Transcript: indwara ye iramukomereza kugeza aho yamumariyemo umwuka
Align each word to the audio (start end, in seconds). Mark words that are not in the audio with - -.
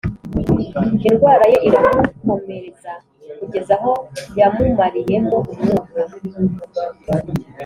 indwara 1.09 1.45
ye 1.51 1.57
iramukomereza 1.67 2.93
kugeza 3.37 3.73
aho 3.79 3.91
yamumariyemo 4.39 5.37
umwuka 5.51 6.01